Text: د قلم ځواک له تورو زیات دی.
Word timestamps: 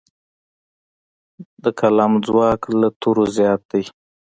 د 1.63 1.65
قلم 1.79 2.11
ځواک 2.25 2.61
له 2.79 2.87
تورو 3.01 3.23
زیات 3.35 3.61
دی. 3.71 3.83